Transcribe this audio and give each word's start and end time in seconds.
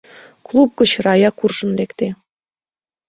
Клуб 0.45 0.69
гыч 0.79 0.91
Рая 1.05 1.31
куржын 1.37 1.71
лекте. 1.79 2.07